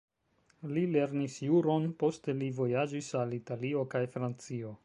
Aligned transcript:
Li 0.77 0.85
lernis 0.95 1.35
juron, 1.49 1.87
poste 2.05 2.37
li 2.41 2.51
vojaĝis 2.63 3.13
al 3.23 3.39
Italio 3.41 3.89
kaj 3.97 4.07
Francio. 4.17 4.79